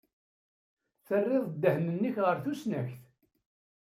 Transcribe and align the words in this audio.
Terriḍ 1.05 1.45
ddehn-nnek 1.49 2.15
ɣer 2.25 2.35
tusnakt. 2.43 2.99